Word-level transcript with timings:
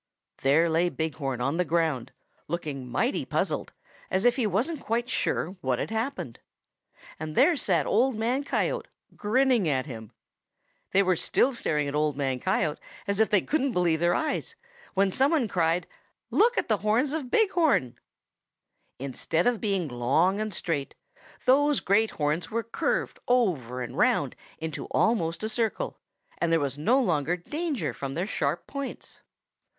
There 0.41 0.67
lay 0.67 0.89
Big 0.89 1.13
Horn 1.17 1.41
on 1.41 1.57
the 1.57 1.63
ground, 1.63 2.11
looking 2.47 2.89
mighty 2.89 3.23
puzzled, 3.23 3.71
as 4.09 4.25
if 4.25 4.35
he 4.35 4.47
wasn't 4.47 4.79
quite 4.81 5.11
sure 5.11 5.49
what 5.61 5.77
had 5.77 5.91
happened. 5.91 6.39
And 7.19 7.35
there 7.35 7.55
sat 7.55 7.85
Old 7.85 8.15
Man 8.15 8.43
Coyote, 8.43 8.87
grinning 9.15 9.69
at 9.69 9.85
him! 9.85 10.11
They 10.91 11.03
were 11.03 11.15
still 11.15 11.53
staring 11.53 11.87
at 11.87 11.93
Old 11.93 12.17
Man 12.17 12.39
Coyote 12.39 12.79
as 13.07 13.19
if 13.19 13.29
they 13.29 13.41
couldn't 13.41 13.73
believe 13.73 13.99
their 13.99 14.15
own 14.15 14.25
eyes 14.25 14.55
when 14.95 15.11
some 15.11 15.29
one 15.29 15.47
cried, 15.47 15.85
'Look 16.31 16.57
at 16.57 16.67
the 16.67 16.77
horns 16.77 17.13
of 17.13 17.29
Big 17.29 17.51
Horn!' 17.51 17.99
"Instead 18.97 19.45
of 19.45 19.61
being 19.61 19.87
long 19.87 20.41
and 20.41 20.51
straight, 20.51 20.95
those 21.45 21.79
great 21.79 22.09
horns 22.09 22.49
were 22.49 22.63
curved 22.63 23.19
over 23.27 23.83
and 23.83 23.95
round 23.95 24.35
into 24.57 24.87
almost 24.87 25.43
a 25.43 25.47
circle, 25.49 25.99
and 26.39 26.51
there 26.51 26.59
was 26.59 26.75
no 26.75 26.99
longer 26.99 27.37
danger 27.37 27.93
from 27.93 28.13
their 28.15 28.25
sharp 28.25 28.65
points. 28.65 29.21